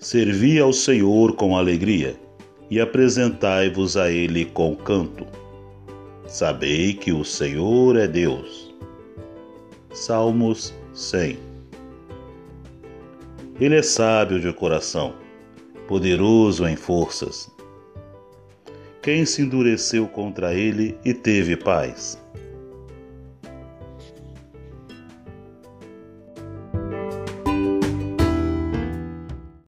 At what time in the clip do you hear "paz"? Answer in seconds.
21.56-22.22